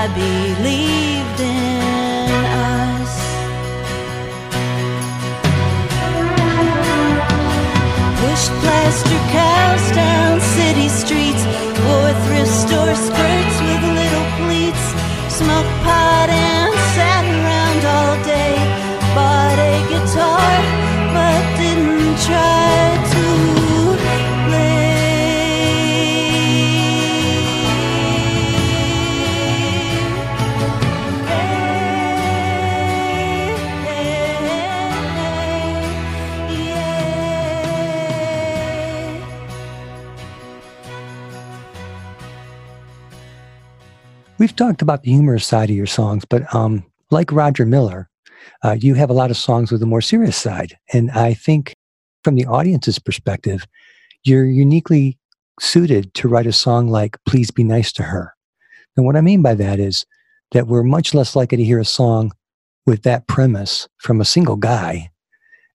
[0.00, 2.30] I believed in
[2.72, 3.12] us.
[8.20, 11.44] Pushed plaster cows down city streets,
[11.84, 14.84] wore thrift store skirts with little pleats,
[15.28, 16.65] smoked pot and
[44.38, 48.08] We've talked about the humorous side of your songs, but um, like Roger Miller,
[48.62, 50.76] uh, you have a lot of songs with a more serious side.
[50.92, 51.74] And I think
[52.26, 53.68] from the audience's perspective,
[54.24, 55.16] you're uniquely
[55.60, 58.34] suited to write a song like Please Be Nice to Her.
[58.96, 60.04] And what I mean by that is
[60.50, 62.32] that we're much less likely to hear a song
[62.84, 65.08] with that premise from a single guy.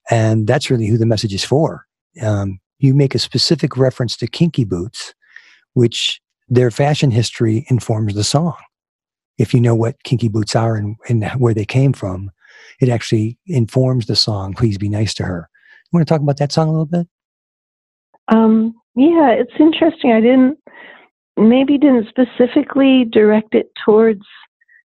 [0.09, 1.85] And that's really who the message is for.
[2.21, 5.13] Um, you make a specific reference to kinky boots,
[5.71, 8.57] which their fashion history informs the song.
[9.37, 12.29] If you know what kinky boots are and, and where they came from,
[12.81, 15.47] it actually informs the song, Please Be Nice to Her.
[15.91, 17.07] Want to talk about that song a little bit?
[18.29, 20.13] Um, yeah, it's interesting.
[20.13, 20.57] I didn't,
[21.37, 24.23] maybe didn't specifically direct it towards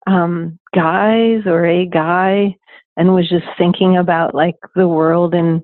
[0.07, 2.55] um, guys or a guy
[2.97, 5.63] and was just thinking about like the world in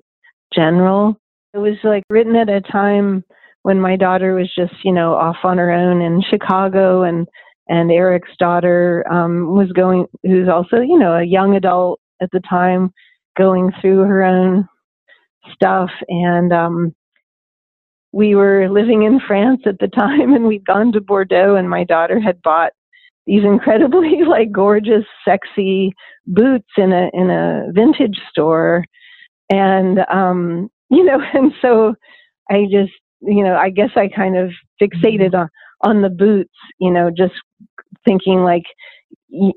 [0.53, 1.19] general.
[1.53, 3.23] It was like written at a time
[3.63, 7.27] when my daughter was just, you know, off on her own in Chicago and
[7.67, 12.39] and Eric's daughter um, was going, who's also, you know, a young adult at the
[12.49, 12.91] time,
[13.37, 14.67] going through her own
[15.53, 15.89] stuff.
[16.09, 16.95] And um,
[18.13, 21.83] we were living in France at the time, and we'd gone to Bordeaux, and my
[21.85, 22.71] daughter had bought
[23.27, 25.93] these incredibly like gorgeous, sexy
[26.27, 28.85] boots in a in a vintage store,
[29.51, 31.95] and um, you know, and so
[32.49, 35.49] I just, you know, I guess I kind of fixated on
[35.83, 37.33] on the boots, you know, just
[38.05, 38.63] thinking like
[39.29, 39.53] y-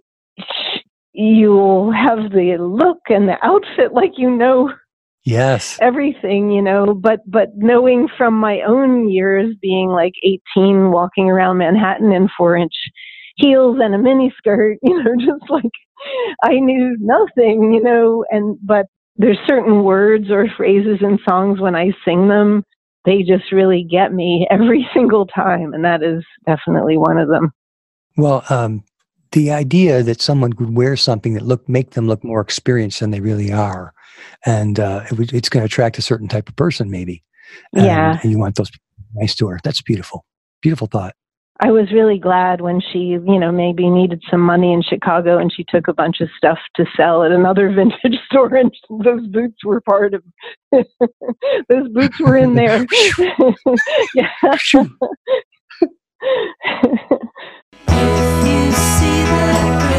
[1.12, 4.72] you'll have the look and the outfit like you know
[5.24, 5.78] yes.
[5.80, 11.58] Everything you know but but knowing from my own years being like 18 walking around
[11.58, 12.74] manhattan in four inch
[13.36, 15.70] heels and a mini skirt you know just like
[16.42, 21.74] i knew nothing you know and but there's certain words or phrases in songs when
[21.74, 22.62] i sing them
[23.04, 27.52] they just really get me every single time and that is definitely one of them.
[28.16, 28.84] Well um
[29.32, 33.10] the idea that someone could wear something that look make them look more experienced than
[33.10, 33.94] they really are,
[34.44, 37.22] and uh, it, it's going to attract a certain type of person, maybe.
[37.74, 38.18] And, yeah.
[38.22, 38.70] And you want those
[39.14, 39.58] nice to her.
[39.62, 40.24] That's beautiful.
[40.60, 41.14] Beautiful thought.
[41.60, 45.52] I was really glad when she, you know, maybe needed some money in Chicago and
[45.52, 48.72] she took a bunch of stuff to sell at another vintage store and
[49.04, 50.24] those boots were part of
[50.72, 52.84] those boots were in there.
[54.14, 54.28] yeah.
[57.88, 59.91] you see the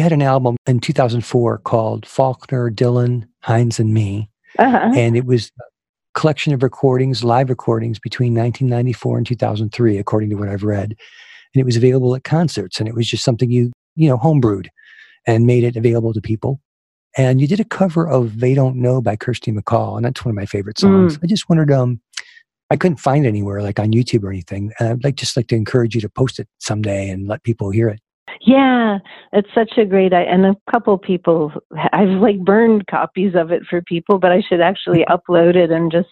[0.00, 4.30] had an album in 2004 called Faulkner, Dylan, Hinds, and Me.
[4.58, 4.92] Uh-huh.
[4.94, 10.36] And it was a collection of recordings, live recordings between 1994 and 2003, according to
[10.36, 10.94] what I've read.
[11.54, 12.78] And it was available at concerts.
[12.78, 14.68] And it was just something you, you know, homebrewed
[15.26, 16.60] and made it available to people.
[17.16, 19.96] And you did a cover of They Don't Know by Kirsty MacColl.
[19.96, 21.16] And that's one of my favorite songs.
[21.16, 21.24] Mm.
[21.24, 22.00] I just wondered, um,
[22.70, 24.72] I couldn't find it anywhere like on YouTube or anything.
[24.78, 27.70] And I'd like just like to encourage you to post it someday and let people
[27.70, 28.00] hear it.
[28.40, 28.98] Yeah,
[29.32, 31.52] it's such a great and a couple people
[31.92, 35.90] I've like burned copies of it for people, but I should actually upload it and
[35.90, 36.08] just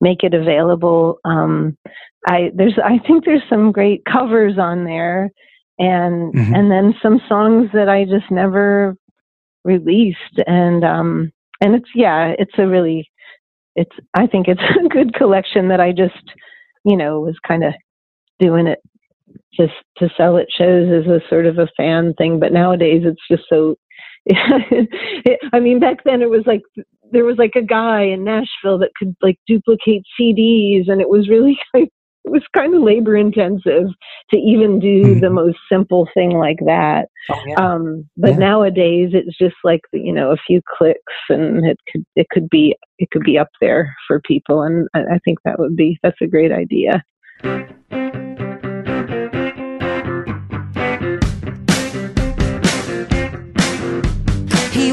[0.00, 1.18] make it available.
[1.24, 1.76] Um,
[2.26, 5.30] I there's I think there's some great covers on there,
[5.78, 6.54] and mm-hmm.
[6.54, 8.96] and then some songs that I just never
[9.64, 13.08] released, and um, and it's yeah, it's a really
[13.76, 16.34] it's I think it's a good collection that I just
[16.84, 17.74] you know was kind of
[18.38, 18.78] doing it
[19.54, 23.22] just to sell at shows as a sort of a fan thing but nowadays it's
[23.30, 23.76] just so
[25.52, 26.62] I mean back then it was like
[27.12, 31.28] there was like a guy in Nashville that could like duplicate CDs and it was
[31.28, 31.90] really it
[32.30, 33.86] was kind of labor intensive
[34.30, 35.20] to even do mm-hmm.
[35.20, 37.08] the most simple thing like that.
[37.30, 37.54] Oh, yeah.
[37.54, 38.38] um, but yeah.
[38.38, 42.76] nowadays it's just like you know a few clicks and it could it could be
[42.98, 46.20] it could be up there for people and I, I think that would be that's
[46.20, 47.02] a great idea.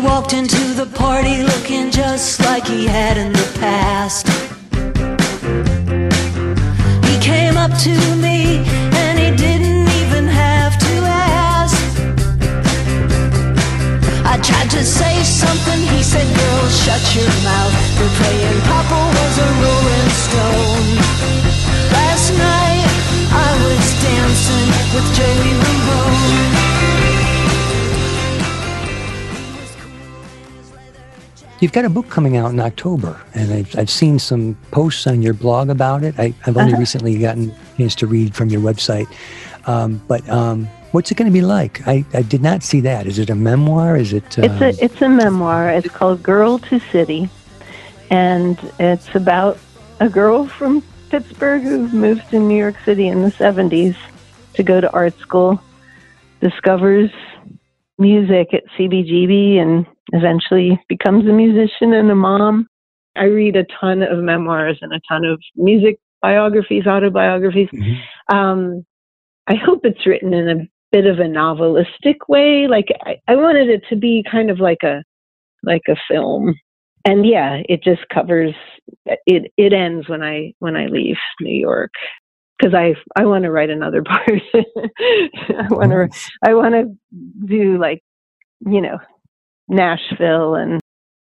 [0.06, 4.28] Walked into the party looking just like he had in the past.
[7.08, 7.96] He came up to
[8.26, 8.62] me
[9.02, 10.94] and he didn't even have to
[11.34, 11.82] ask.
[14.24, 17.76] I tried to say something, he said, Girl, shut your mouth.
[17.98, 20.88] You're playing Papa was a rolling stone.
[21.98, 22.90] Last night
[23.48, 26.65] I was dancing with Joey Ramone.
[31.66, 35.24] You've got a book coming out in October, and I've, I've seen some posts on
[35.24, 36.14] your blog about it.
[36.20, 36.80] I, have only uh-huh.
[36.80, 39.08] recently gotten a chance to read from your website.
[39.68, 41.82] Um, but um, what's it going to be like?
[41.88, 43.08] I, I did not see that.
[43.08, 43.98] Is it a memoir?
[43.98, 44.38] Is it?
[44.38, 45.72] Uh, it's a it's a memoir.
[45.72, 47.28] It's called Girl to City,
[48.12, 49.58] and it's about
[50.00, 53.98] a girl from Pittsburgh who moved to New York City in the '70s
[54.54, 55.60] to go to art school,
[56.42, 57.10] discovers
[57.98, 62.68] music at CBGB, and eventually becomes a musician and a mom.
[63.16, 67.70] I read a ton of memoirs and a ton of music biographies, autobiographies.
[67.74, 68.36] Mm-hmm.
[68.36, 68.86] Um,
[69.48, 72.68] I hope it's written in a bit of a novelistic way.
[72.68, 75.04] Like I, I wanted it to be kind of like a
[75.64, 76.56] like a film.
[77.06, 78.54] And yeah, it just covers
[79.06, 81.92] it it ends when I when I leave New York
[82.58, 84.42] because I I want to write another part.
[84.54, 86.10] I want to
[86.44, 86.96] I want to
[87.46, 88.02] do like
[88.66, 88.98] you know
[89.68, 90.56] Nashville.
[90.56, 90.80] And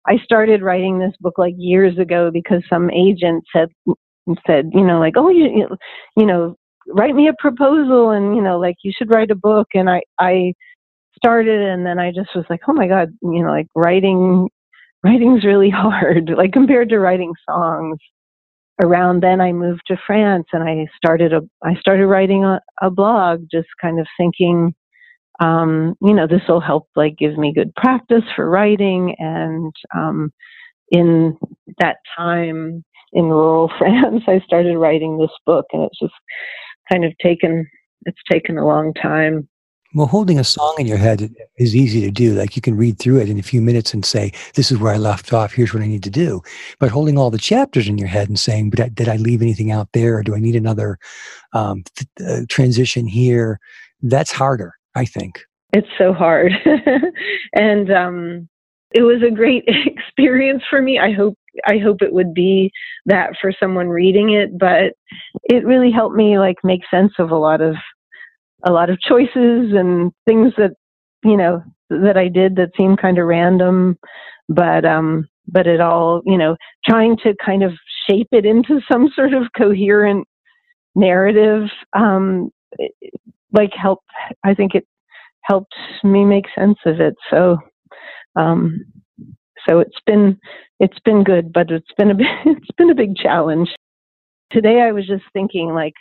[0.07, 3.69] I started writing this book like years ago because some agent said,
[4.47, 5.69] said, you know, like, oh, you,
[6.17, 6.57] you know,
[6.89, 9.69] write me a proposal and, you know, like you should write a book.
[9.75, 10.53] And I, I
[11.17, 14.49] started and then I just was like, oh my God, you know, like writing,
[15.05, 17.99] writing's really hard, like compared to writing songs.
[18.83, 22.91] Around then I moved to France and I started a, I started writing a, a
[22.91, 24.75] blog, just kind of thinking,
[25.41, 29.15] um, you know, this will help like give me good practice for writing.
[29.19, 30.33] And um,
[30.91, 31.37] in
[31.79, 36.15] that time in rural France, I started writing this book, and it's just
[36.91, 37.67] kind of taken
[38.05, 39.49] it's taken a long time.
[39.95, 42.35] Well, holding a song in your head is easy to do.
[42.35, 44.93] Like you can read through it in a few minutes and say, "This is where
[44.93, 45.53] I left off.
[45.53, 46.43] Here's what I need to do."
[46.79, 49.71] But holding all the chapters in your head and saying, "But did I leave anything
[49.71, 50.19] out there?
[50.19, 50.99] Or do I need another
[51.53, 53.59] um, th- uh, transition here?"
[54.03, 54.75] That's harder.
[54.97, 55.45] I think.
[55.73, 56.53] It's so hard.
[57.55, 58.49] and um,
[58.93, 60.99] it was a great experience for me.
[60.99, 61.35] I hope
[61.67, 62.71] I hope it would be
[63.07, 64.93] that for someone reading it, but
[65.45, 67.77] it really helped me like make sense of a lot of
[68.65, 70.73] a lot of choices and things that
[71.25, 73.99] you know that I did that seemed kind of random,
[74.49, 76.57] but um but it all, you know,
[76.89, 77.73] trying to kind of
[78.09, 80.27] shape it into some sort of coherent
[80.95, 82.51] narrative um
[83.57, 84.01] like help
[84.45, 84.85] i think it
[85.45, 87.15] helped me make sense of it.
[87.31, 87.59] So
[88.37, 88.85] um
[89.69, 90.39] so it's been
[90.81, 93.71] it's been good but it's been a bit, it's been a big challenge.
[94.53, 95.95] Today i was just thinking like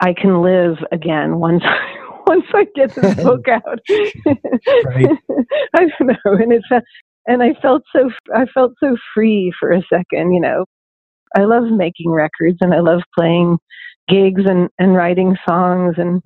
[0.00, 1.64] i can live again once
[2.26, 3.80] once i get this book out.
[5.76, 6.68] I don't know and it's
[7.26, 10.64] and i felt so i felt so free for a second you know.
[11.36, 13.58] I love making records and i love playing
[14.08, 16.22] gigs and and writing songs and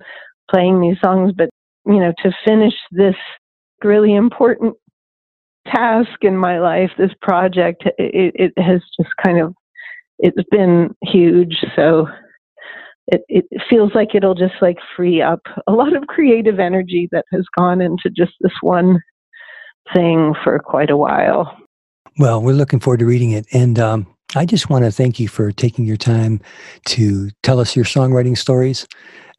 [0.53, 1.49] playing these songs, but
[1.85, 3.15] you know, to finish this
[3.83, 4.75] really important
[5.67, 9.53] task in my life, this project, it, it has just kind of
[10.19, 11.65] it's been huge.
[11.75, 12.07] So
[13.07, 17.25] it, it feels like it'll just like free up a lot of creative energy that
[17.31, 19.01] has gone into just this one
[19.93, 21.57] thing for quite a while.
[22.17, 23.45] Well, we're looking forward to reading it.
[23.51, 26.39] And um, I just want to thank you for taking your time
[26.87, 28.87] to tell us your songwriting stories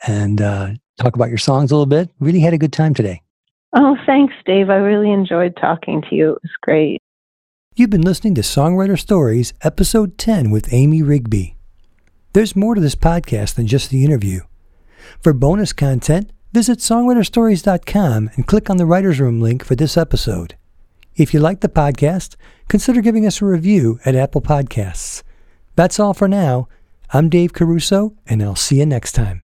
[0.06, 2.10] and uh, talk about your songs a little bit.
[2.20, 3.22] Really had a good time today.
[3.74, 4.70] Oh, thanks, Dave.
[4.70, 6.30] I really enjoyed talking to you.
[6.30, 7.00] It was great.
[7.74, 11.56] You've been listening to Songwriter Stories, Episode 10 with Amy Rigby.
[12.32, 14.40] There's more to this podcast than just the interview.
[15.20, 20.56] For bonus content, visit songwriterstories.com and click on the Writer's Room link for this episode.
[21.16, 22.36] If you like the podcast,
[22.68, 25.22] consider giving us a review at Apple Podcasts.
[25.76, 26.68] That's all for now.
[27.12, 29.43] I'm Dave Caruso, and I'll see you next time.